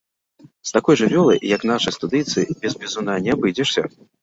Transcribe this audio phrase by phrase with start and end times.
[0.69, 3.89] З такой жывёлай, як нашы студыйцы, без бізуна не абыдзешся.